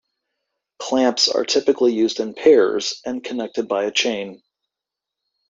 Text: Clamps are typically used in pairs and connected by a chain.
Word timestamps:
Clamps 0.79 1.27
are 1.27 1.45
typically 1.45 1.93
used 1.93 2.19
in 2.19 2.33
pairs 2.33 3.03
and 3.05 3.23
connected 3.23 3.67
by 3.67 3.83
a 3.83 3.91
chain. 3.91 4.41